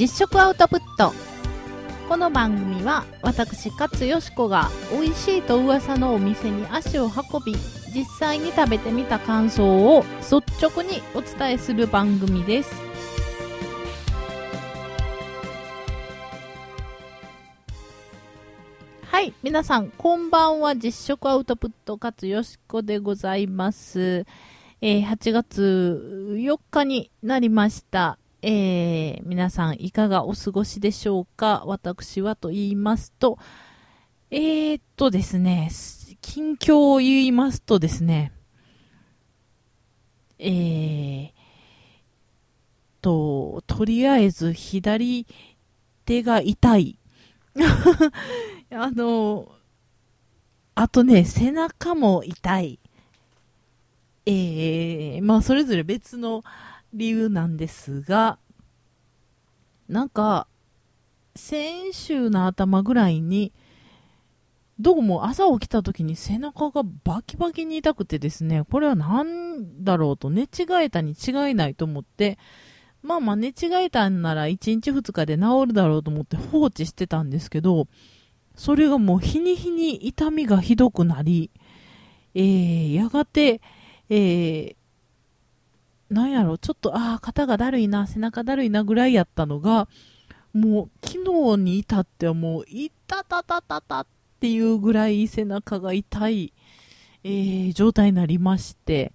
[0.00, 1.12] 実食アウトプット。
[2.08, 7.54] この番組は私勝よしこが美味しいと噂のお店に足を運び
[7.94, 9.62] 実際に食べてみた感想
[9.94, 12.72] を率直にお伝えする番組です。
[19.02, 20.76] はい皆さんこんばんは。
[20.76, 24.24] 実食アウトプット勝よしこでございます。
[24.80, 28.19] えー、8月4日になりました。
[28.42, 31.62] えー、皆さんいかがお過ごしでしょうか？
[31.66, 33.38] 私はと言いますと、
[34.30, 35.70] えー、っとですね、
[36.22, 38.32] 近況を言いますとですね、
[40.38, 41.30] えー、
[43.02, 45.26] と、とりあえず左
[46.06, 46.98] 手が痛い。
[48.72, 49.52] あの、
[50.74, 52.78] あとね、背中も痛い。
[54.24, 56.42] えー、まあ、それぞれ別の、
[56.92, 58.38] 理由なんですが、
[59.88, 60.46] なんか、
[61.36, 63.52] 先週の頭ぐらいに、
[64.78, 72.38] どうも朝起きた時に背中がバキバキに痛くてですね、これは何だろうと寝違えたに違いないと思って、
[73.02, 77.88] まあまあ寝違えたんなら1日2日で治るだろうと思って放置してたんですけど、
[78.54, 81.50] それがもう日に日に痛みがひどくなり、
[82.34, 83.60] えー、やがて、
[84.08, 84.76] えー、
[86.10, 89.88] なんやろ、ちょっと、ああ、肩がだるいな、背中だるいなぐらいやったのが、
[90.52, 94.06] もう昨日に至ってはもう、いたたたたたっ
[94.40, 96.52] ていうぐらい背中が痛い、
[97.22, 99.12] えー、状態になりまして、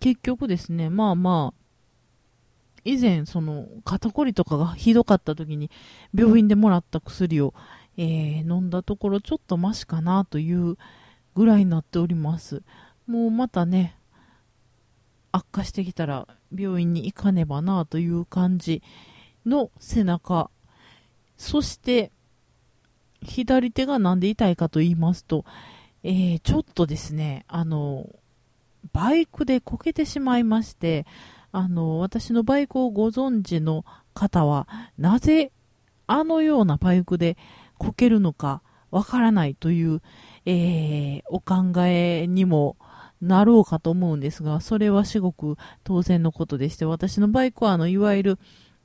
[0.00, 1.62] 結局ですね、まあまあ、
[2.84, 5.70] 以前、その、肩こりとかがひどかった時に、
[6.12, 7.54] 病院でもらった薬を、
[7.96, 10.76] えー、飲んだところ、ちょっとマシかなという
[11.36, 12.62] ぐらいになっております。
[13.06, 13.96] もうまたね、
[15.32, 18.82] 悪化してきたら病院に行かねばなという感じ
[19.46, 20.50] の背中。
[21.36, 22.12] そして、
[23.22, 25.44] 左手がなんで痛いかと言いますと、
[26.02, 28.08] えー、ちょっとですね、あの、
[28.92, 31.06] バイクでこけてしまいまして、
[31.52, 34.68] あの、私のバイクをご存知の方は、
[34.98, 35.52] なぜ
[36.06, 37.36] あのようなバイクで
[37.78, 40.02] こけるのかわからないという、
[40.44, 42.76] えー、お考えにも
[43.22, 48.38] なろうかと思うんですが、それは至極当然のことでして、私のバイクは、あの、いわゆる、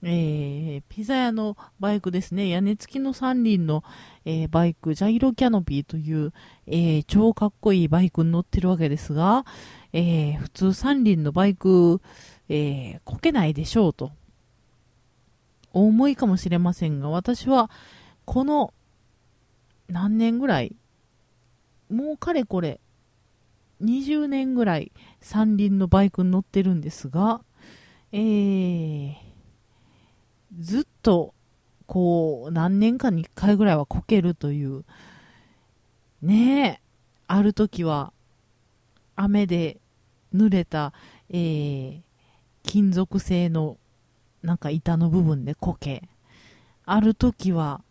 [0.03, 2.49] えー、ピザ屋のバイクですね。
[2.49, 3.83] 屋根付きの三輪の、
[4.25, 6.33] えー、バイク、ジャイロキャノピーという、
[6.67, 9.43] えー、超かっこいいバイクに乗ってるわけですが、
[9.93, 11.99] え普通三輪のバイク、
[12.47, 14.11] えこけないでしょうと。
[15.73, 17.71] お思いかもしれませんが、私は、
[18.25, 18.73] この、
[19.87, 20.75] 何年ぐらい、
[21.89, 22.79] もうかれこれ、
[23.83, 27.41] 20年ぐらい三輪のバイクに乗ってるんですが、
[28.11, 29.15] えー、
[30.59, 31.33] ずっと、
[31.85, 34.83] こう、何年かに1回ぐらいはこけるという、
[36.21, 36.81] ねえ、
[37.27, 38.13] ある時は、
[39.15, 39.79] 雨で
[40.33, 40.93] 濡れた、
[41.29, 42.01] えー、
[42.63, 43.77] 金属製の、
[44.41, 46.09] なんか板の部分でこけ、
[46.85, 47.83] ある時は、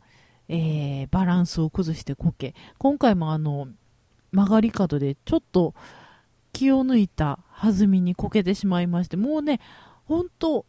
[0.48, 3.68] えー、バランスを崩してこけ、今回もあの、
[4.32, 5.74] 曲がり角でちょっと
[6.52, 9.60] 気を抜いた弾みにこけてしまいまして、もうね、
[10.06, 10.64] ほんと、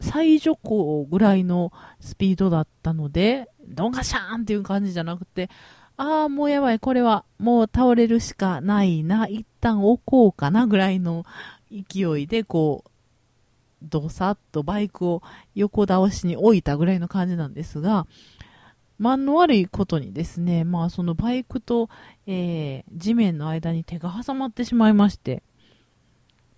[0.00, 5.50] 最徐行ぐらいのスピードだったので、ドンガシャーンっていう感じじゃなくて、
[5.96, 11.24] ああ、もうやばい、これはもう倒れるしかないな、一旦置こうかなぐらいの
[11.72, 12.90] 勢いで、こう、
[13.82, 15.22] どさっとバイクを
[15.54, 18.06] 横倒しに置いたぐらいの感じなんですが、
[18.98, 21.88] 間の悪いことにですね、まあそのバイクと、
[22.26, 25.42] えー、地面の間に手が挟まってしまいまして、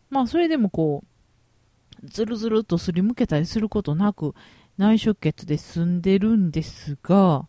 [0.09, 1.05] まあそれでもこ
[2.03, 4.35] う、ずるずるっとすりむけたりすることなく、
[4.79, 7.47] 内出血で済んでるんですが、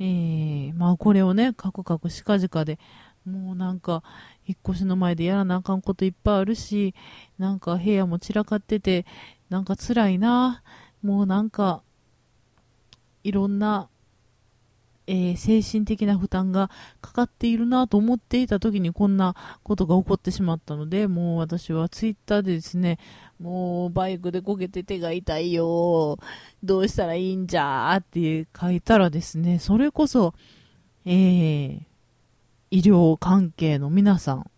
[0.00, 2.78] えー、まあこれをね、カクカクしかじかで、
[3.24, 4.02] もうなんか、
[4.46, 6.94] 引っ越しの前でやらなあかんこといっぱいあるし、
[7.38, 9.06] なんか部屋も散らかってて、
[9.50, 10.62] なんか辛いな。
[11.02, 11.82] もうなんか、
[13.22, 13.88] いろんな
[15.10, 16.70] えー、精神的な負担が
[17.00, 22.98] かかっているなと思っていた時にこんなことが起こってしまったので、もう私はツイッターでですね、
[23.40, 26.18] もうバイクでこけて手が痛いよ、
[26.62, 30.34] どうしたらいいんじゃーって書いたらですね、それこそ、
[31.06, 31.80] えー、
[32.70, 34.50] 医療関係の皆さん、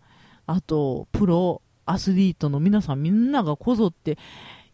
[0.47, 4.17] あと、プロアスリートの皆さん、みんながこぞって、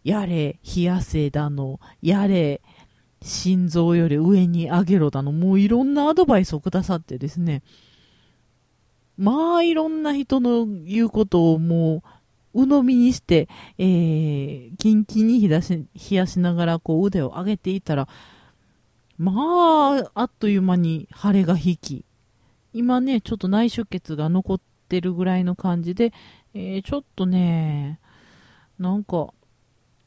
[0.03, 2.62] やれ、冷やせだの、やれ、
[3.22, 7.64] 心臓より上に上げろだの、もういろんなアドバイスをくださってですね、
[9.18, 12.04] まあいろんな人の言うことをも
[12.54, 18.08] う鵜呑みにして、えー、キンキンに冷やし冷やしながらこう腕を上げていたら、
[19.18, 22.06] まあ、あっという間に腫れが引き、
[22.74, 26.13] 今ね、ちょっと内出血が残ってるぐらいの感じで、
[26.54, 28.00] えー、ちょっとね、
[28.78, 29.34] なんか、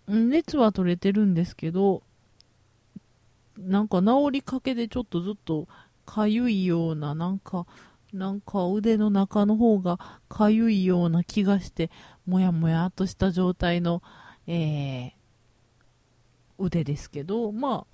[0.07, 2.03] 熱は取れてるんですけど、
[3.61, 5.69] なんか治りかけでちょっとずっと
[6.07, 7.67] かゆいような、なんか、
[8.13, 9.99] なんか腕の中の方が
[10.29, 11.91] かゆいような気がして、
[12.27, 14.03] もやもやっとした状態の、
[14.47, 15.13] えー、
[16.59, 17.87] 腕ですけど、ま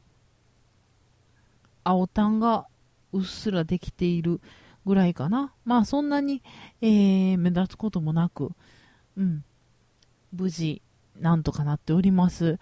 [1.85, 2.67] あ、青タンが
[3.13, 4.41] うっすらできている
[4.87, 5.53] ぐらいかな。
[5.65, 6.43] まあそんなに、
[6.81, 8.53] えー、目立つこともなく、
[9.17, 9.45] うん、
[10.33, 10.81] 無事、
[11.19, 12.59] なんとかなっております。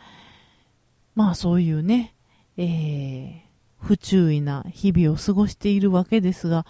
[1.14, 2.14] まあそういうね、
[2.56, 3.32] えー、
[3.78, 6.66] 不注意な日々を過ごしているわけですが、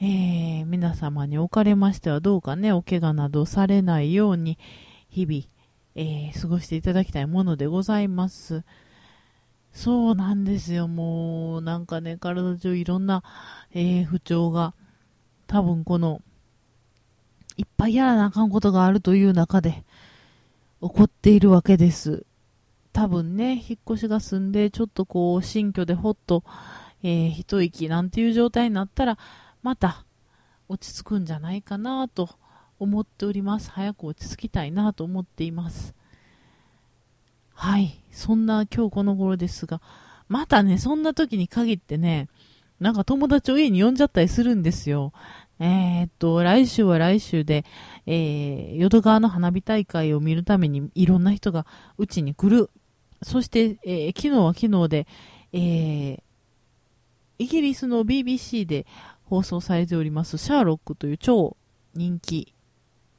[0.00, 4.58] えー、皆様におかれましてはどうかね、お怪我などされないように、
[5.08, 5.44] 日々、
[5.94, 8.64] えー、過ごしていただきたいものでございます。
[9.72, 13.22] そうなんですよ、もう、なんかね、体中いろんな、
[13.72, 14.74] えー、不調が、
[15.46, 16.20] 多分この、
[17.56, 19.84] いっぱいやらなあかんことがあるという中で、
[20.82, 22.26] 起こっているわけです。
[22.92, 26.44] 多分ね、引っ越しが済んで、ちょっとこう、新居でほっと、
[27.02, 29.18] えー、一息なんていう状態になったら、
[29.62, 30.04] また、
[30.68, 32.30] 落ち着くんじゃないかなと
[32.78, 33.70] 思っております。
[33.70, 35.94] 早く落ち着きたいなと思っています。
[37.54, 38.02] はい。
[38.10, 39.80] そんな今日この頃ですが、
[40.28, 42.28] またね、そんな時に限ってね、
[42.80, 45.12] なんか友達を家に呼んじゃったりするんですよ。
[45.60, 47.64] えー、っと、来週は来週で、
[48.06, 51.66] えー、淀川の花火大会を見るためにいろんな人が
[51.98, 52.70] うちに来る。
[53.22, 55.06] そして、えー、昨日は昨日で、
[55.52, 56.22] えー、
[57.38, 58.86] イギリスの BBC で
[59.24, 61.56] 放送されておりますシャーロックという超
[61.94, 62.54] 人気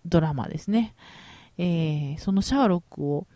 [0.06, 0.96] ドラマですね。
[1.58, 3.28] えー、そのシャーロックを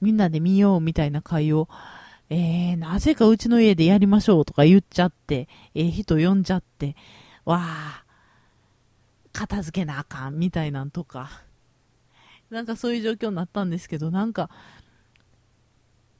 [0.00, 1.68] みんなで見ようみたいな会を、
[2.30, 6.96] えー、なぜかうちの家でやりましょうとか言っちゃって、えー、人呼んじゃって、
[7.44, 8.04] わあ、
[9.32, 11.42] 片付けなあかんみたいなんとか、
[12.50, 14.50] なんかそういう状況になったんですけど、なんか、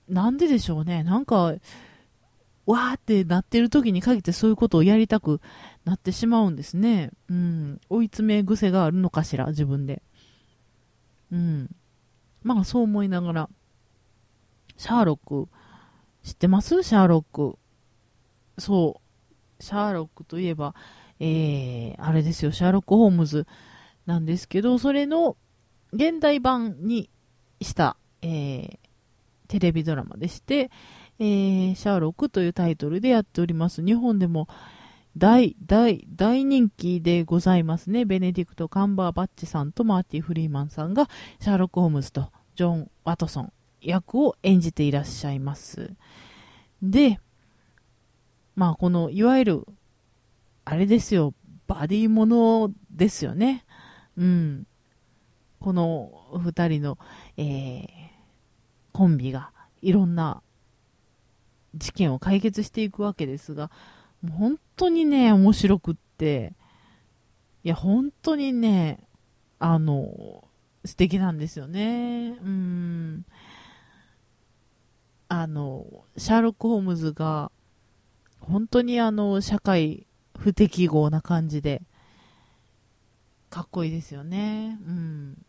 [0.09, 1.03] なんででしょうね。
[1.03, 1.55] なんか、
[2.67, 5.41] わーってなってる時に限ってそういうことをやりたく
[5.85, 7.11] なってしまうんですね。
[7.29, 7.81] うん。
[7.89, 10.03] 追い詰め癖があるのかしら、自分で。
[11.31, 11.71] うん。
[12.43, 13.49] まあそう思いながら、
[14.77, 15.49] シャーロック、
[16.23, 16.83] 知ってます？
[16.83, 17.59] シャーロック。
[18.59, 19.63] そう。
[19.63, 20.75] シャーロックといえば、
[21.19, 23.47] えー、あれですよ、シャーロック・ホームズ
[24.05, 25.37] なんですけど、それの
[25.93, 27.09] 現代版に
[27.63, 28.79] した、えー、
[29.47, 30.71] テレビドラマでして、
[31.19, 33.85] えー、シャーロックというタイトルでやっております。
[33.85, 34.49] 日本でも
[35.17, 38.05] 大、大、大人気でございますね。
[38.05, 41.09] ベネディクト・カンバーバッチさんとマーティ・フリーマンさんが
[41.41, 45.95] シャーロック・ホームズとジョン・ワトソン役を演じていらっしゃいます。
[46.83, 47.19] で、
[48.55, 49.67] まあこのいわゆる
[50.65, 51.33] あれですよ、
[51.67, 53.65] バディものですよね。
[54.19, 54.67] うん。
[55.61, 56.11] この
[56.43, 56.99] 二人の、
[57.37, 57.87] えー、
[58.97, 59.51] コンビが
[59.83, 60.43] いろんな
[61.75, 63.71] 事件を解決していくわけですが、
[64.23, 66.55] もう本当にね、面白くって、
[67.63, 69.07] いや、本当にね、
[69.59, 70.49] あの、
[70.87, 72.39] 素敵なんですよね。
[72.43, 73.27] うん。
[75.29, 75.85] あの、
[76.17, 77.53] シャーロック・ホームズが、
[78.41, 80.07] 本当にあの、社会
[80.39, 81.83] 不適合な感じで、
[83.51, 84.79] かっこいいですよね。
[84.87, 85.46] うん。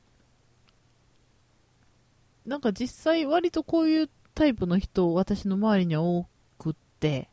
[2.48, 6.27] なんか実際割とこういうタイプの人、私の周りには多
[6.58, 7.30] くって、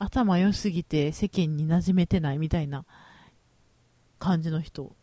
[0.00, 2.84] 頭良すぎて世間に馴染めてないみたいな
[4.18, 4.96] 感じの人、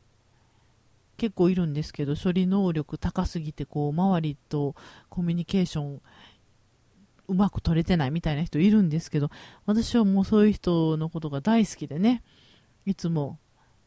[1.16, 4.76] 結構いるんですけど、処理能力高すぎて、こう、周りと
[5.10, 6.02] コミュニケーション
[7.30, 9.30] うまく取れてないみたいな人いるんですけど、
[9.66, 12.24] 私はもうそういう人のことが大好きでね、
[12.86, 13.40] いつも、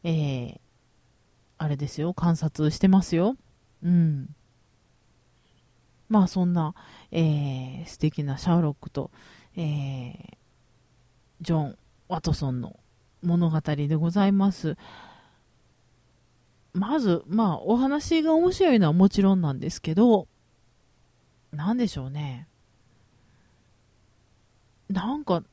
[0.03, 0.59] えー、
[1.59, 3.35] あれですよ、観察してますよ。
[3.83, 4.35] うん。
[6.13, 6.75] まあそんな、
[7.09, 9.09] えー、素敵なシャーロックと、
[9.57, 10.13] えー、
[11.41, 11.77] ジョン・
[12.07, 12.79] ワトソンの
[13.23, 14.77] 物語でございます。
[16.71, 20.27] まず、まあお話が面白いのはもちろんなんですけど、
[21.51, 22.47] なんでしょうね。
[24.91, 25.43] なんか、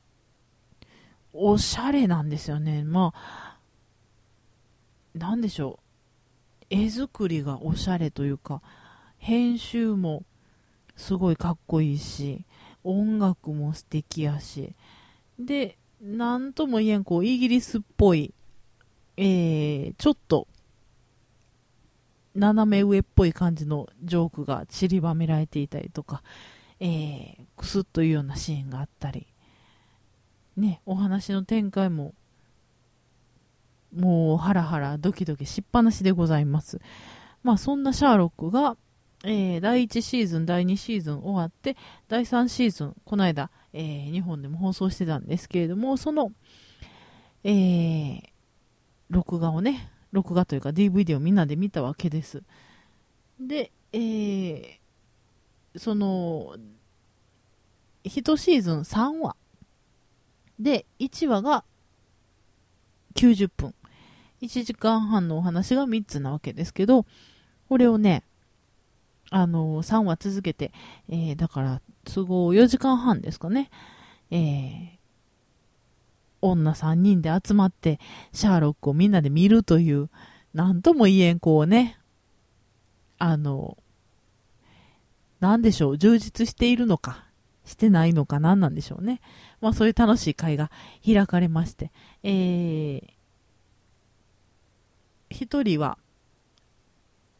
[1.33, 2.83] おしゃれなんですよね。
[2.83, 3.57] まあ、
[5.15, 6.65] なんでしょう。
[6.69, 8.61] 絵作りがおしゃれというか、
[9.17, 10.23] 編集も
[11.01, 12.45] すごいかっこいいし、
[12.83, 14.75] 音楽も素敵やし、
[15.39, 18.33] で、なんとも言えん、こう、イギリスっぽい、
[19.17, 20.47] えー、ちょっと、
[22.35, 26.21] 斜め上っぽい感じのジョークが散りばめられていたりとか、
[26.79, 29.25] えー、クスッというようなシーンがあったり、
[30.55, 32.13] ね、お話の展開も、
[33.91, 36.79] もうハラハラドキドキしっぱなしでございます。
[37.43, 38.77] まあそんなシャーロックが、
[39.23, 46.31] えー、第1シーズン、第2シーズン終わって、第3シーズン、この間、えー、日本でも放送してたんですけれども、その、
[47.43, 48.23] えー、
[49.09, 52.43] 録画をね、録画というか DVD をみんなで見たわけです。
[53.39, 54.79] で、えー、
[55.77, 56.55] その、
[58.03, 59.35] 1シーズン3話。
[60.59, 61.63] で、1話が
[63.15, 63.75] 90分。
[64.41, 67.05] 1時間半のお話が3つなわけですけど、
[67.69, 68.23] これをね、
[69.31, 70.73] あの、3話続けて、
[71.09, 73.71] えー、だから、都合4時間半ですかね。
[74.29, 74.89] えー、
[76.41, 77.99] 女3人で集まって、
[78.33, 80.09] シャーロックをみんなで見るという、
[80.53, 81.97] なんとも言えん、こうね、
[83.19, 83.77] あの、
[85.39, 87.23] なんでしょう、充実しているのか、
[87.63, 89.21] してないのか、なんなんでしょうね。
[89.61, 90.71] まあそういう楽しい会が
[91.05, 91.91] 開かれまして、
[92.23, 93.03] えー、
[95.29, 95.97] 一人は、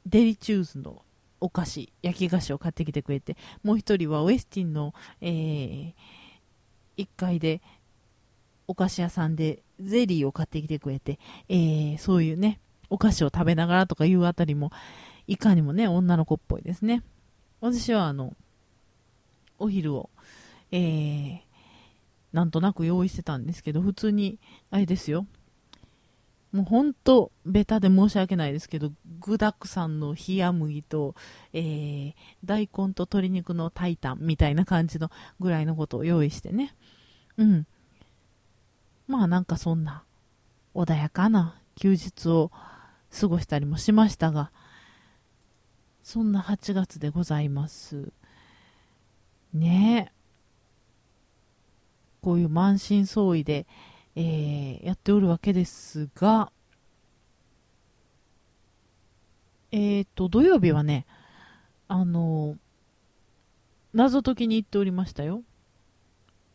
[0.06, 1.04] デリチューズの
[1.42, 5.94] お菓子、焼き菓子を買ってきてくれて、もう一人はウェスティンの、えー、
[6.98, 7.62] 1階で
[8.68, 11.20] お菓子屋さんでゼリーを買ってきてくれて、
[11.50, 14.72] えー、そういうね、お菓子を食べながらとかいうあたりも、
[15.28, 17.04] いかにもね、女の子っぽいですね。
[17.60, 18.36] 私はあの、
[19.58, 20.10] お昼を、
[20.72, 21.42] えー、
[22.34, 25.26] なんとなく用意してたんですけど、普通に、あれですよ。
[26.52, 31.16] もうほんと、ベタで申し訳ないですけど、具だくさんの冷麦と、
[31.54, 36.76] えー、大根と鶏肉のタイタンみたいな感じのぐらいのことを用意してね。
[37.38, 37.68] うん。
[39.08, 40.04] まあなんかそんな
[40.76, 42.52] 穏やかな休日を
[43.20, 44.52] 過ごしたりもしましたが、
[46.04, 48.12] そんな8月でございます。
[49.54, 50.22] ねえ。
[52.22, 53.68] こういう満身創痍で、
[54.16, 56.52] えー、やっておるわけですが、
[59.72, 61.06] えっ、ー、と、土曜日はね、
[61.88, 62.58] あの、
[63.94, 65.44] 謎解きに行っておりましたよ。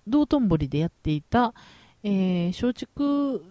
[0.07, 1.55] 道頓堀でやっていた、
[2.03, 3.45] えー、松竹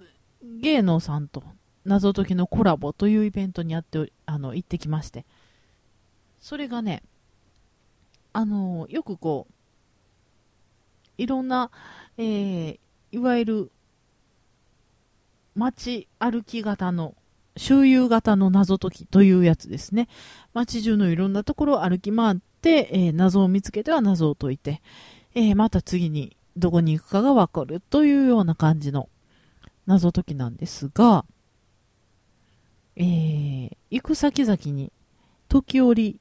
[0.62, 1.44] 芸能さんと
[1.84, 5.26] 謎解きのコラボというイベントにやってあの行ってきまして
[6.40, 7.04] それがね
[8.34, 9.54] あのよくこう
[11.18, 11.72] いろんな、
[12.18, 12.80] えー、
[13.12, 13.72] いわゆる
[15.56, 17.16] 街歩き型の
[17.58, 20.08] 周遊型の謎解きというやつですね
[20.54, 24.82] 街中のいろんなところを歩き回って、えー、謎を見つけては謎を解いて、
[25.34, 29.10] えー、また次にどこに行くかがわかるというような感じの
[29.86, 31.26] 謎解きなんですが、
[32.96, 34.92] えー、行く先々に
[35.48, 36.20] 時折、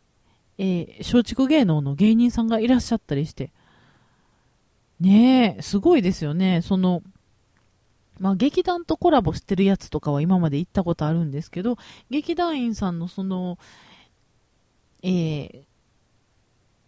[0.59, 3.53] えー、松竹芸能の芸人さんがいらっしゃったりして、
[5.01, 6.63] ねえ、すごいですよね。
[6.63, 7.03] その、
[8.19, 11.77] まあ、劇団とコラボしてるやつとかは今まで行ったことあるんですけど、
[12.11, 13.59] 劇団員さんのその、
[15.03, 15.63] えー、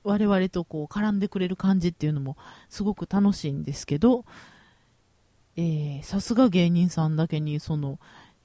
[0.05, 2.37] 我々とこう絡んでくれる感じっていうのも
[2.69, 4.25] すごく楽しいんですけど、
[6.03, 7.99] さすが芸人さんだけにその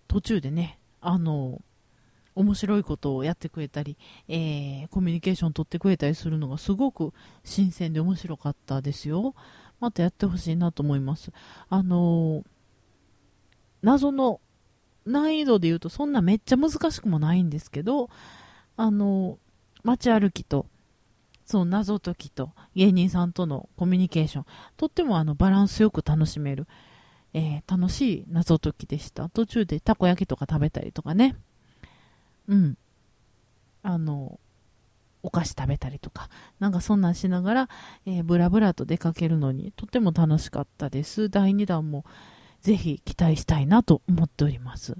[0.08, 1.62] 途中でね、あの、
[2.34, 3.98] 面白いことをやってくれたり、
[4.30, 9.36] えー、コミュニケーション取ってくれたりするのがすごく新鮮で面白かったですよ。
[9.82, 11.32] またやってほしいなと思います。
[11.70, 12.44] あの
[13.82, 14.40] 謎の
[15.06, 18.10] 難易度で言うとそんなめっちゃ難しくもないんですけど、
[18.78, 19.38] あの
[19.84, 20.66] 街歩きと
[21.46, 24.46] その謎解きと芸人さんとのコミュニケーション、
[24.78, 26.66] とってもあのバランスよく楽しめる、
[27.34, 29.30] えー、楽しい謎解きでした。
[29.30, 31.36] 途中でたこ焼きとか食べたりとかね。
[32.48, 32.78] うん。
[33.84, 34.40] あの、
[35.24, 37.70] お菓子食べたりとか、なんかそんなんしながら、
[38.06, 41.30] えー、ブラブラと出かけるのにとっても楽しかったです。
[41.30, 42.06] 第2弾も
[42.62, 44.96] ぜひ期待したいなと思っております。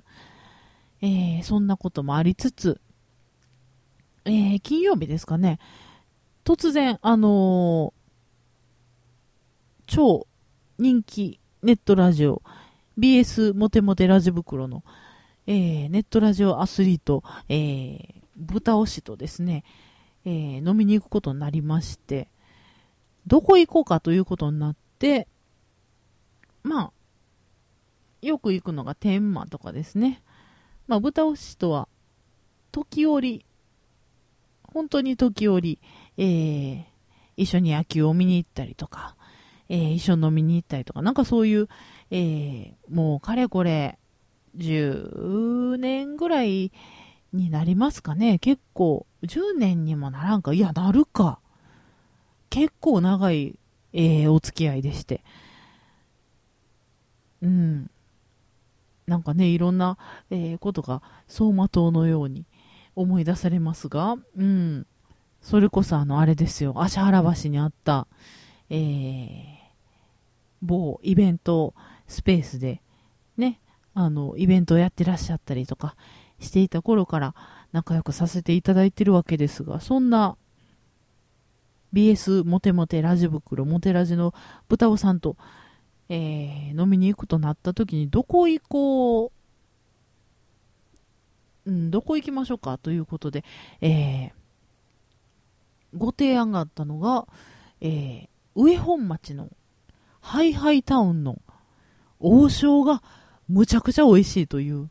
[1.02, 2.80] えー、そんなこともありつつ、
[4.26, 5.60] えー、金曜日ですかね、
[6.44, 10.28] 突然、あのー、超
[10.78, 12.42] 人気ネットラジオ、
[12.98, 14.84] BS モテモテラジ袋の、
[15.48, 18.00] えー、ネットラジオアスリート、えー、
[18.36, 19.64] 豚推しとですね、
[20.24, 22.28] え、飲みに行くことになりまして、
[23.28, 25.28] どこ行こうかということになって、
[26.64, 26.92] まあ、
[28.22, 30.22] よく行くのが天満とかですね。
[30.88, 31.88] まあ、豚推しとは、
[32.72, 33.46] 時折、
[34.64, 35.80] 本当に時折、
[36.18, 36.84] えー、
[37.36, 39.16] 一緒に野球を見に行ったりとか、
[39.70, 41.68] えー、一緒に飲みに行ったりとか、なんかそういう、
[42.12, 43.98] えー、もうかれこれ、
[44.58, 46.72] 10年ぐらい
[47.34, 48.40] になりますかね。
[48.40, 50.54] 結構、10年にもならんか。
[50.54, 51.40] いや、なるか。
[52.50, 53.58] 結構長い、
[53.94, 55.24] えー、お付き合いでして。
[57.42, 57.90] うん。
[59.08, 59.98] なんかね、いろんな、
[60.30, 62.46] えー、ことが走馬灯のように
[62.96, 64.88] 思い出されますが、うん。
[65.42, 66.74] それこそあの、あれですよ。
[66.78, 68.08] 芦原橋にあった、
[68.70, 69.52] えー、
[70.62, 71.74] 某イベント
[72.08, 72.82] スペースで、
[73.38, 73.60] ね、
[73.94, 75.96] あの、イベントをやってらっしゃったりとか
[76.40, 77.36] していた頃から
[77.72, 80.38] 仲良くさせていただいてるわけですが、そんな
[81.94, 84.34] BS モテモテラジ袋モテラジの
[84.70, 85.38] 豚尾さんと、
[86.14, 89.32] えー、飲みに行くとなった時にどこ行こう、
[91.66, 93.46] うん、どこ行きましょうかということで、
[93.80, 94.32] えー、
[95.96, 97.28] ご提案があったのが、
[97.80, 99.48] えー、上本町の
[100.20, 101.40] ハイハイタウンの
[102.20, 103.02] 王将が
[103.48, 104.90] むちゃくちゃ美味しいという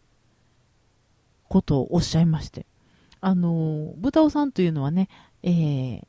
[1.48, 2.64] ことをおっしゃいまして。
[3.20, 5.10] あの、豚尾さんというのはね、
[5.42, 6.02] えー、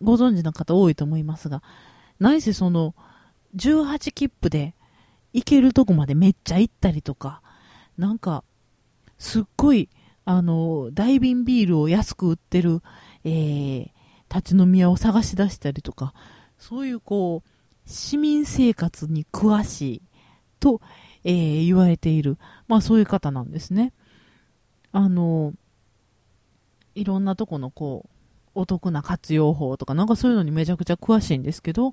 [0.00, 1.60] ご存知の方多いと思いますが、
[2.20, 2.94] 何せその、
[3.56, 4.74] 18切符で
[5.32, 7.42] 行けるとこまでめっちゃ行ったりとか、
[7.96, 8.44] なんか、
[9.18, 9.88] すっごい、
[10.24, 12.82] あの、大瓶ビールを安く売ってる、
[13.24, 13.88] えー、
[14.34, 16.14] 立ち飲み屋を探し出したりとか、
[16.58, 17.48] そういうこう、
[17.86, 20.02] 市民生活に詳しい
[20.60, 20.80] と、
[21.24, 23.92] えー、言われている、まあそういう方なんですね。
[24.92, 25.52] あの、
[26.94, 28.13] いろんなとこのこう、
[28.54, 31.92] お得な活用法とか、なんかそういうのにめちゃくちゃ詳しいんですけど、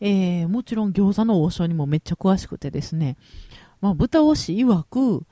[0.00, 3.16] えー、もちろん餃子の王将にもめっちゃ詳しくてですね、
[3.80, 5.24] まあ、豚推し曰く、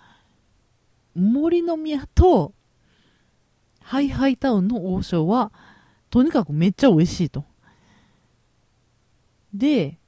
[1.14, 2.52] 森の宮と
[3.80, 5.52] ハイハイタウンの王将は、
[6.10, 7.44] とにかくめっちゃ美味しいと。
[9.52, 9.98] で、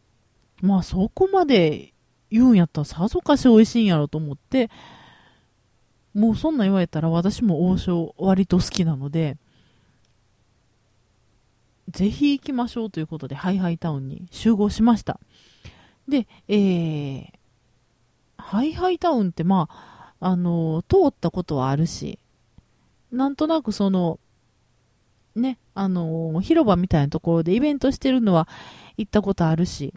[0.60, 1.94] まあそこまで
[2.30, 4.70] 言うんやったらさぞかし美味しいんやろと思って、
[6.14, 9.38] もうそんな言われたら私も王将割と好きなので、
[11.90, 15.20] ぜひ行きましょうということで、ハイハイタウンに集合しました。
[16.08, 17.30] で、えー、
[18.38, 22.18] ハイハイタウンってまあ、あの、通ったことはあるし、
[23.12, 24.18] なんとなくその、
[25.34, 28.48] ね、あの、広場みたいなところでイベントしてるのは
[28.96, 29.94] 行ったことあるし、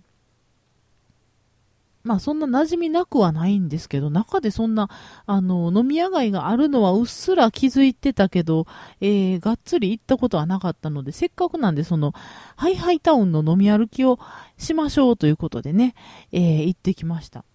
[2.04, 4.89] まあそんな馴染みなくはないんですけど、中でそんな、
[5.26, 8.68] あの、飲み屋街があるのはうっすら気づいてたけど、
[9.00, 12.13] えー、がっつり行ったことはなかったので、せっかくなんでその、
[12.58, 14.20] ハイハイタウンの飲み歩きを
[14.58, 15.96] しましょうということでね、
[16.34, 17.46] えー、行ってきました。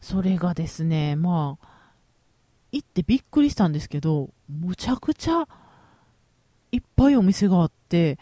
[0.00, 1.66] それがですね、まあ、
[2.70, 5.46] 行ってびっくりしたんですけど、むちゃくちゃ
[6.70, 8.18] いっぱいお店があって、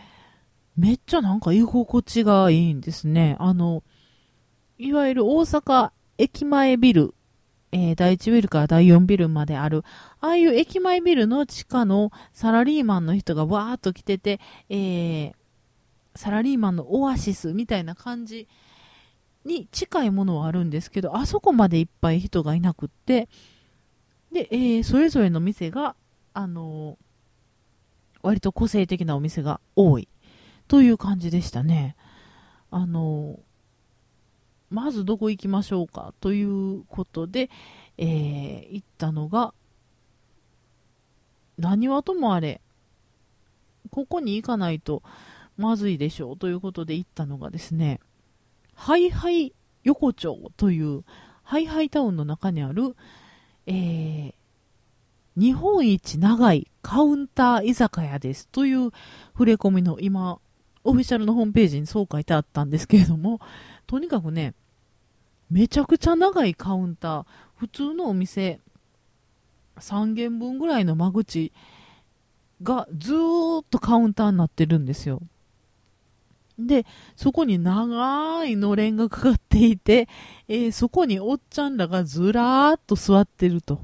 [0.76, 3.36] めっちゃなんか居心地がいいんですね。
[3.38, 3.82] あの、
[4.80, 7.14] いわゆる大阪駅前ビル、
[7.70, 9.84] えー、第1ビルから第4ビルまである、
[10.22, 14.40] ああいう駅前ビルの地下のサラリーマンの人がわーっと来てて、
[14.70, 15.32] えー、
[16.14, 18.48] サラリーマンのオアシスみたいな感じ
[19.44, 23.28] に近いものはあるんですけど、あそこまでいっぱい人がいなくって、
[24.32, 25.94] で、えー、それぞれの店が、
[26.32, 26.96] あの、
[28.22, 30.08] 割と個性的なお店が多い
[30.68, 31.96] という感じでしたね。
[32.70, 33.40] あの
[34.70, 37.50] まずどこ行きましょうかということで、
[37.98, 39.52] えー、行ったのが、
[41.58, 42.60] 何はともあれ、
[43.90, 45.02] ここに行かないと
[45.56, 48.00] まずいでしょうということで行ったのがですね、
[48.74, 49.52] ハイハイ
[49.82, 51.04] 横丁という
[51.42, 52.94] ハイハイタウンの中にある、
[53.66, 54.32] えー、
[55.36, 58.90] 日本一長いカウンター居酒屋ですという
[59.32, 60.38] 触れ込みの今、
[60.84, 63.40] オフィシャルのホームページにそう書いてあったんですけれども、
[63.90, 64.54] とにかくね、
[65.50, 67.26] めちゃくちゃ長いカウンター、
[67.56, 68.60] 普通のお店、
[69.80, 71.52] 3軒分ぐらいの間口
[72.62, 75.20] がずーっとカウンターになってるんですよ。
[76.56, 80.08] で、そこに長いのれんがかかっていて、
[80.46, 83.80] えー、そこにおっちゃんらがずらーっと座ってると。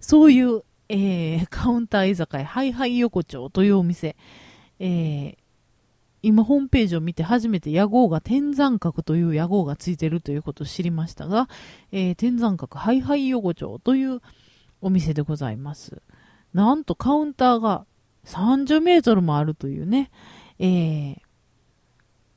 [0.00, 4.16] そういう、えー、カウンター居酒屋、ハイハイ横丁というお店。
[4.80, 5.45] えー、
[6.22, 11.48] 今ホームページを見て初めて屋号が天山閣という屋号がついてるということを知りましたが、
[11.92, 14.20] えー、天山閣ハイハイ横丁という
[14.80, 16.02] お店でございます。
[16.52, 17.86] なんとカウンターが
[18.24, 20.10] 30メートルもあるというね、
[20.58, 21.16] えー、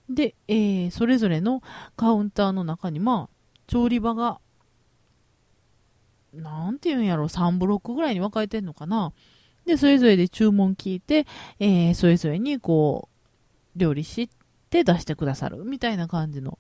[0.10, 1.62] で、えー、それぞれの
[1.96, 3.36] カウンターの中に、まあ、
[3.68, 4.40] 調理場が、
[6.34, 9.14] なんていうんやろ、3ブロックぐらいに分かれてんのかな。
[9.66, 11.26] で、それぞれで注文聞いて、
[11.60, 13.19] えー、それぞれにこう、
[13.76, 14.30] 料理し
[14.70, 16.60] て出してくださるみたいな感じの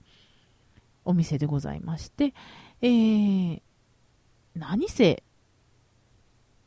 [1.05, 2.33] お店でございまして、
[2.81, 3.61] えー、
[4.55, 5.23] 何せ、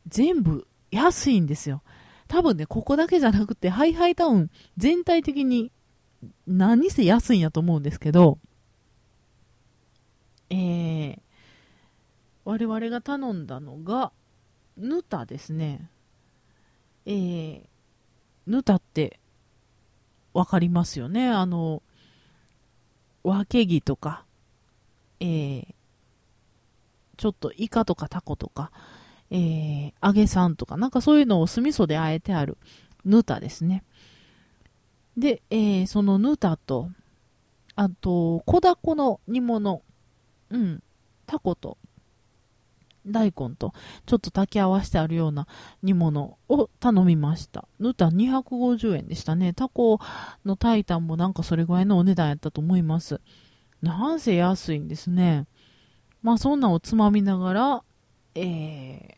[0.08, 1.82] 全部安いんですよ。
[2.28, 5.70] 多分ね、ここだけじゃなくて、ハイハイタウン全体的に
[6.46, 8.38] 何せ安いんやと思うんですけど、
[10.50, 11.20] えー、
[12.44, 14.12] 我々が頼んだのが、
[14.76, 15.88] ヌタですね。
[17.04, 17.62] えー、
[18.46, 19.18] ヌタって
[20.34, 21.28] わかりますよね。
[21.28, 21.82] あの、
[23.22, 24.24] わけぎとか、
[25.20, 25.64] えー、
[27.16, 28.70] ちょっとイカとかタコとか、
[29.30, 32.58] えー、揚げさんとか、なんかそういうのを酢味噌であえてある
[33.04, 33.84] ヌタですね。
[35.16, 36.90] で、えー、そのヌタと、
[37.74, 39.82] あと、小ダコの煮物、
[40.50, 40.82] うん、
[41.26, 41.78] タコと
[43.06, 43.72] 大根と
[44.06, 45.46] ちょっと炊き合わせてあるような
[45.82, 47.66] 煮物を頼みました。
[47.80, 49.52] ヌタ250円でしたね。
[49.52, 49.98] タコ
[50.44, 53.20] の炊いたんもなんかそれぐらいのお値段やったと思います。
[53.80, 55.46] なんせ安いんですね。
[56.22, 57.84] まあそんなをつまみながら、
[58.34, 59.14] えー、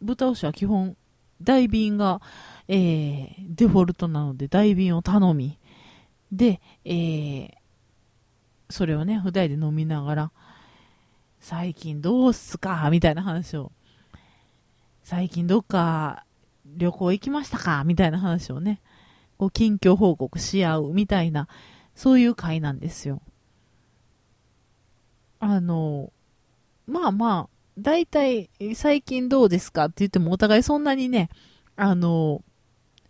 [0.00, 0.96] 豚牛は基本
[1.42, 2.20] 大瓶が、
[2.68, 5.58] えー、デフォルトなので大瓶を頼み、
[6.30, 7.50] で、えー、
[8.70, 10.32] それをね、二人で飲みながら、
[11.42, 12.88] 最近どうすか？
[12.90, 13.72] みたいな話を、
[15.02, 16.24] 最近どっか
[16.64, 17.82] 旅行行きましたか？
[17.82, 18.80] みたいな話をね、
[19.38, 21.48] こう近況報告し合うみたいな、
[21.96, 23.20] そういう会なんですよ。
[25.40, 26.12] あの、
[26.86, 31.28] まあまあ、大体、最近どうですかって言ってもお互いそんなにね、
[31.74, 32.44] あの、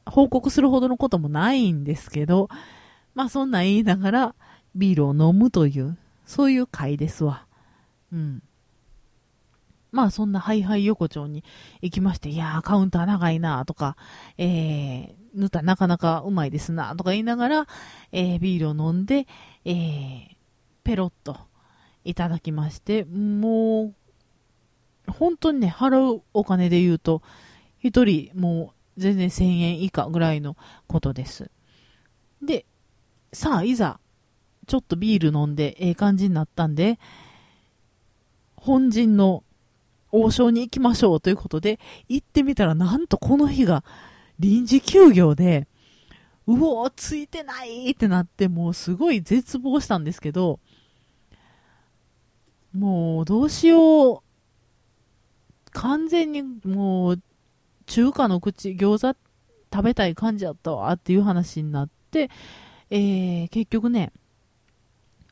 [0.07, 2.49] 報告するほどのこともないんですけど、
[3.15, 4.35] まあそんな言いながら
[4.75, 7.45] ビールを飲むという、そういう会ですわ。
[8.13, 8.43] うん。
[9.91, 11.45] まあそんなハイハイ横丁に
[11.83, 13.97] 行きまして、いやーカウンター長いなとか、
[14.39, 17.67] えー、ぬたなかなかうまいですなとか言いながら、
[18.11, 19.27] えー、ビールを飲んで、
[19.65, 20.37] えー、
[20.83, 21.37] ペロッと
[22.05, 23.95] いただきまして、もう、
[25.11, 27.23] 本当にね、払うお金で言うと、
[27.79, 31.51] 一人もう全然1000円以下ぐらいのことです。
[32.43, 32.67] で、
[33.33, 34.01] さあ、いざ、
[34.67, 36.99] ちょっとビール飲んでええ感じになったんで、
[38.63, 39.43] 本陣の
[40.13, 43.83] 王将に行きましょうということで、行ってみたらなんとこの日が
[44.39, 45.67] 臨時休業で、
[46.47, 50.61] うおー、ついてないってなって、もうすごい絶望したんですけど、
[52.73, 54.21] もうどうしよう。
[55.73, 57.23] 完全にもう
[57.87, 59.19] 中華の口、餃子
[59.75, 62.31] 食べたい感じやったわっていう話になって、
[62.91, 64.13] えー、結局ね、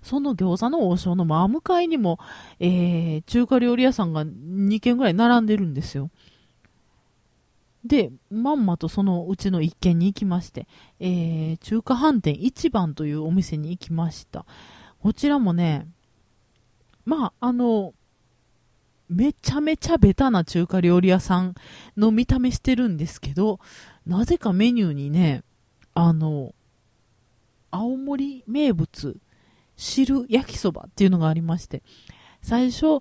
[0.02, 2.18] その餃子の王将の真向かいにも、
[2.58, 6.10] えー、中華料理屋さんが2軒ぐらい並んでるんですよ。
[7.84, 10.66] で、まんまとそのうちの1軒に行きまして、
[10.98, 14.44] えー、中華飯店一番というお店に行きました。
[15.00, 15.88] こちらもね、
[17.06, 17.94] まあ、あの、
[19.08, 21.54] めちゃめちゃベタな中華料理屋さん
[21.96, 23.58] の見た目してるんですけど、
[24.06, 25.42] なぜかメニューにね、
[25.94, 26.54] あの、
[27.70, 29.16] 青森名物、
[29.80, 31.82] 汁焼きそばっていうのがありまして、
[32.42, 33.00] 最初、も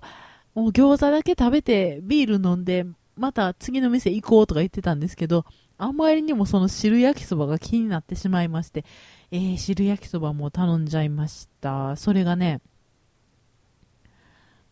[0.56, 5.44] う餃子だけ食べてビール飲んで、また次の店行こうとか言ってたんですけど、
[5.76, 8.84] あまりにもその汁焼きそばが気になってしまいまして、
[9.30, 11.96] えー、汁焼きそばも頼んじゃいました。
[11.96, 12.62] それがね、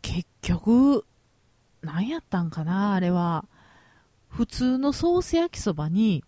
[0.01, 1.05] 結局、
[1.83, 3.45] 何やったんかなあれは。
[4.29, 6.25] 普通のソース焼きそばに、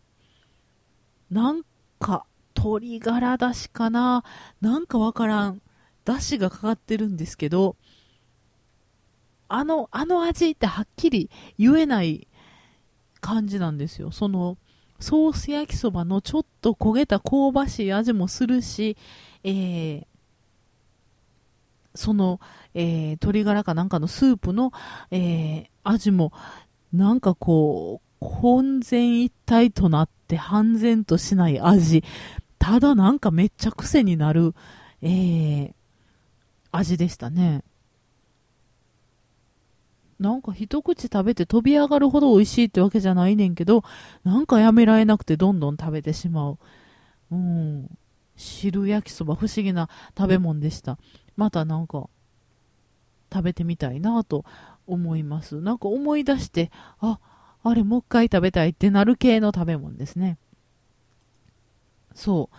[1.31, 1.63] なん
[1.99, 4.25] か、鶏ガラだしかな
[4.61, 5.63] なんかわからん。
[6.05, 7.77] だしがかかってるんですけど、
[9.49, 12.29] あの、あの味ってはっきり言えない
[13.21, 14.11] 感じなんですよ。
[14.11, 14.57] その、
[15.01, 18.97] ソース焼きそばのちょっと焦げた香ばしい味もするし、
[19.43, 20.07] えー、
[21.95, 22.39] その、
[22.75, 24.73] えー、鶏ガラかなんかのスープの、
[25.11, 26.33] えー、味も、
[26.93, 32.05] なんかこう、混然一体となって半然としない味。
[32.59, 34.55] ただなんかめっちゃ癖になる、
[35.01, 35.75] えー、
[36.73, 37.63] 味でしたね。
[40.19, 43.83] なんか一口食べて飛び上がるほど美味しいってわけじゃないねんけど、
[44.23, 46.59] なんかやめられなくてどんどん食べてしまう。
[47.33, 47.91] うん。
[48.37, 50.99] 汁焼きそば不思議な食べ物でした。
[51.37, 52.09] またなんか
[53.33, 54.45] 食べてみたいなと
[54.87, 55.61] 思います。
[55.61, 57.19] なんか思い出して、あ、
[57.63, 60.39] あれもう一回食べたいってなる系の食べ物ですね。
[62.15, 62.57] そう。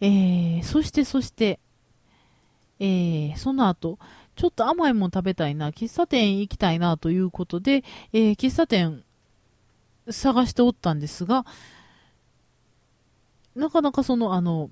[0.00, 1.58] えー、そしてそして、
[2.80, 3.98] えー、その後、
[4.36, 9.04] ちょっと甘いもん食べたいな、喫茶店行きたいなということで、えー、喫茶店
[10.10, 11.46] 探しておったんですが、
[13.54, 14.70] なかなかその、あの、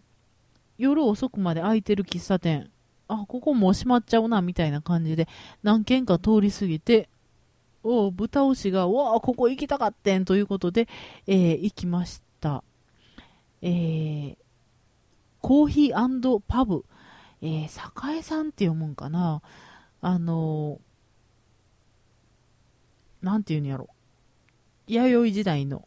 [0.79, 2.71] 夜遅くまで空いてる喫茶店、
[3.09, 5.29] あ、ここもう閉まっちゃうな、みたいな感じで、
[5.63, 7.09] 何軒か通り過ぎて、
[7.85, 10.89] を豚推しが、わあ、ここ行きたかってんということで、
[11.27, 12.65] えー、行きました。
[13.61, 14.37] えー、
[15.41, 16.85] コーヒーパブ、
[17.43, 19.43] えー、栄さんって読むんかな？
[20.01, 23.89] あのー、なんていうんやろ？
[24.87, 25.87] 弥生時代の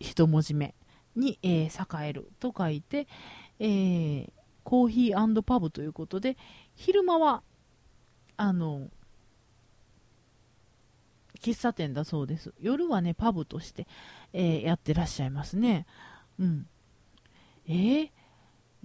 [0.00, 0.74] 一文字目
[1.16, 3.06] に、えー、栄えると書いて、
[3.58, 4.30] えー、
[4.62, 6.36] コーヒーパブということで、
[6.74, 7.42] 昼間は、
[8.36, 8.88] あの、
[11.40, 12.54] 喫茶店だそうです。
[12.60, 13.86] 夜はね、パブとして、
[14.32, 15.86] えー、やってらっしゃいますね。
[16.38, 16.66] うん。
[17.66, 18.10] えー、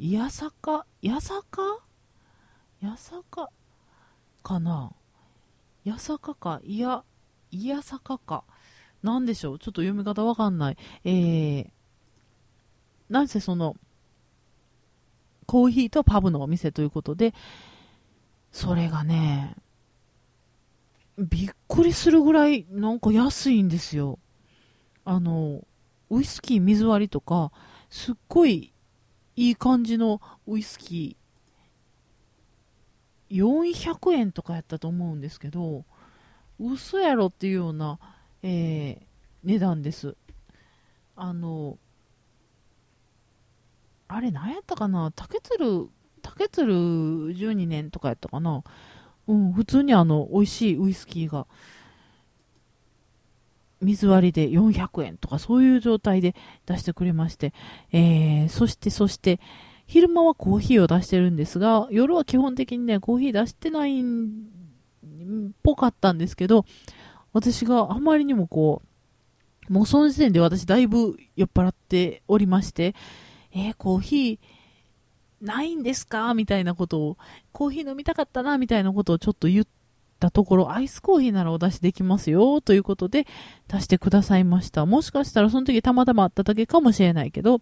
[0.02, 1.62] いやさか、やさか
[2.82, 3.50] やさか
[4.42, 4.94] かな？
[5.84, 7.04] やさかか、いや、
[7.52, 8.46] いやさかか。
[9.04, 9.60] なんでしょう？
[9.60, 10.78] ちょっと読み方わかんない。
[11.04, 11.68] えー、
[13.10, 13.76] なんせその、
[15.46, 17.34] コーヒーとパブのお店ということで、
[18.54, 19.58] それがね、
[21.18, 24.18] びっくりするぐらいなんか安いんですよ。
[25.04, 25.66] あの、
[26.10, 27.52] ウイスキー水割りとか、
[27.90, 28.72] すっごい
[29.40, 35.86] いい感じのウイスキー、400円とかやったと思うんですけど、
[36.60, 38.00] 嘘やろっていうような、
[38.44, 39.06] えー、
[39.46, 40.18] 値段です。
[41.16, 41.78] あの、
[44.10, 45.14] あれ何やったかな？
[45.16, 45.88] 竹鶴、
[46.22, 48.62] 竹鶴12年とかやったかな？
[49.28, 51.48] うん、普通にあの、美味しいウイスキーが、
[53.82, 57.54] 水割りで400円とかそういう状態で出してくれまして、
[57.92, 59.40] えー、そしてそして、
[59.88, 64.28] 昼間はコーヒーを出してるんですが、夜は基本的にね、コーヒー出してないん
[65.50, 66.66] っぽかったんですけど、
[67.34, 68.84] 私があまりにもこ
[69.68, 72.96] う、もうその時点で私だいぶ酔っ払っておりまして、
[73.52, 74.40] えー、コーヒー
[75.42, 76.34] ないんですか？
[76.34, 77.18] みたいなことを、
[77.52, 79.68] コーヒー飲みたかったな、みたいなことをちょっと言っ
[80.20, 83.26] たところ、アイスコーヒーならお出しできますよ、ということで
[83.68, 84.86] 出してくださいました。
[84.86, 87.62] もしかしたらその時たまたまあっただけかもしれないけど、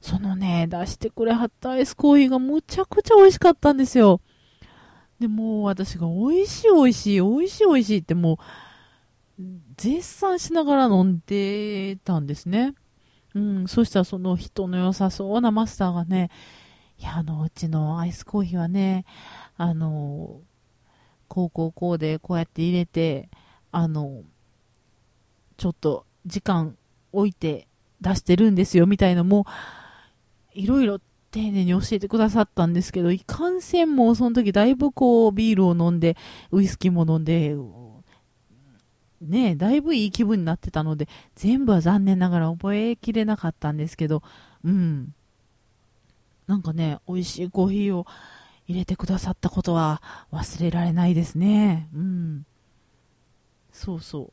[0.00, 4.20] そのね、出してくれはったアイスコーヒーがむちゃくちゃ美味しかったんですよ。
[5.18, 8.38] で、もう私が美味しい美味しい、美味しい美味しいっても
[9.38, 9.42] う、
[9.76, 12.74] 絶賛しながら飲んでたんですね。
[13.34, 16.30] うん、そしたらその人の良さそうなマスターがね、
[16.98, 19.04] いや、あの、うちのアイスコーヒーはね、
[19.56, 20.40] あの、
[21.30, 23.28] こうこうこうでこうやって入れて、
[23.70, 24.24] あの、
[25.56, 26.76] ちょっと時間
[27.12, 27.68] 置いて
[28.00, 29.46] 出してるんですよ、みたいのも、
[30.52, 30.98] いろいろ
[31.30, 36.16] 丁寧に教えてくださったんですけど、いかんせんもその時だいぶこうビールを飲んで、
[36.50, 37.54] ウイスキーも飲んで、
[39.20, 44.24] ねだいぶいい気分になってたので、全部は残念ながら覚えきれなかったんですけど、
[44.64, 45.14] うん。
[46.48, 48.06] なんかね、美味しいコーヒーを
[48.70, 50.00] 入れてくださったことは
[50.32, 51.88] 忘れられないですね。
[51.92, 52.46] うん。
[53.72, 54.32] そうそ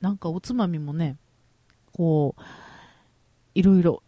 [0.00, 1.18] なんかおつまみもね、
[1.92, 2.42] こう、
[3.54, 4.02] いろいろ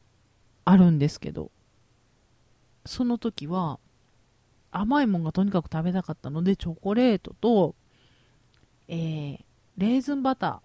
[0.64, 1.50] あるんですけど、
[2.86, 3.78] その時は、
[4.70, 7.74] 甘いもんがとにかく食べたかったので、チョコレートと、
[8.88, 9.38] えー、
[9.76, 10.60] レーズンバター。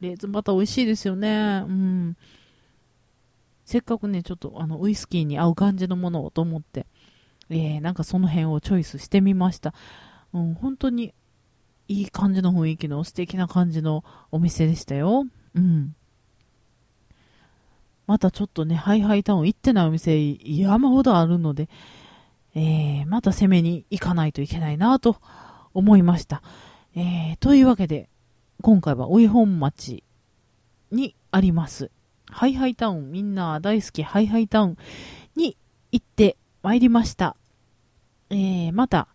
[0.00, 1.64] レーズンバター美味しいですよね。
[1.66, 2.16] うん。
[3.64, 6.86] せっかくね、ちょっとあのウイスキーに合う感じのものをと思って、
[7.50, 9.74] えー、なんかその辺をチョイスしてみました。
[10.32, 11.14] うん、本当に
[11.88, 15.26] いい感じの雰囲気の素敵な感じのお店でしたよ。
[15.54, 15.94] うん。
[18.06, 21.68] またちょっとね、ハイハイタウン行ってないお店山ほどあるので、
[22.54, 25.16] えー、また攻めに行かないといけないなと
[25.72, 26.42] 思いました。
[26.94, 28.08] えー、というわけで、
[28.62, 30.04] 今回は追本町
[30.90, 31.90] にあります、
[32.34, 34.76] ハイハイタウン、みんな大好きハイハイタウン
[35.36, 35.56] に
[35.92, 37.36] 行ってまいりました。
[38.30, 39.06] えー、また、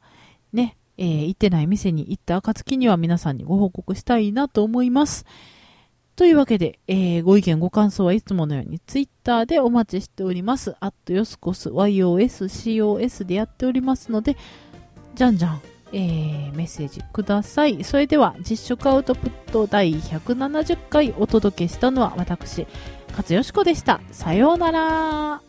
[0.53, 5.25] ね、えー、行ってない店に行った暁には皆さんにご報告したいなと思います。
[6.15, 10.75] というわけで、えー、ご意見ご感想はいつものようにツイッターでお待ちしております。
[10.79, 14.37] アットヨスコス YOSCOS でやっておりますので、
[15.15, 17.83] じゃんじゃん、えー、メッセージください。
[17.83, 22.67] それでは、実食アウトプット第170回お届けしたのは私、
[23.11, 24.01] 勝よしこでした。
[24.11, 25.48] さようなら。